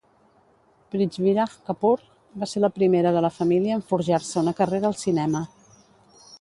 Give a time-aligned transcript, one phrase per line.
[0.95, 2.07] Prithviraj Kapoor
[2.45, 5.47] va ser la primera de la família en forjar-se una carrera al cinema.